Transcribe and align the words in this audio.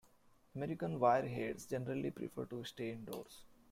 American 0.55 0.99
Wirehairs 0.99 1.67
generally 1.69 2.09
prefer 2.09 2.45
to 2.45 2.63
stay 2.63 2.89
indoors. 2.91 3.43